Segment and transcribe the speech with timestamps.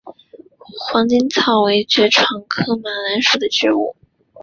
[0.79, 3.95] 黄猄草为爵床科马蓝属的植物。